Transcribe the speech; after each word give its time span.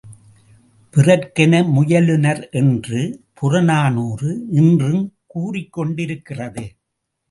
பிறர்க்கென 0.93 1.53
முயலுநர் 1.67 2.49
என்று, 2.51 3.01
புறநாறூறு 3.33 4.31
இன்றும் 4.51 5.03
கூறிக்கொண்டிருக்கிறது. 5.35 6.65